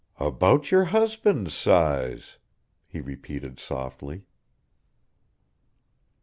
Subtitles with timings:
[0.19, 2.39] "About your husband's size!"
[2.87, 4.23] he repeated softly.